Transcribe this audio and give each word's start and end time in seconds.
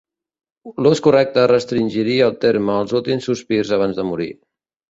L'ús 0.85 1.01
correcte 1.07 1.43
restringiria 1.51 2.31
el 2.31 2.35
terme 2.47 2.73
als 2.79 2.99
últims 3.01 3.31
sospirs 3.33 3.79
abans 3.81 4.01
de 4.01 4.11
morir. 4.13 4.31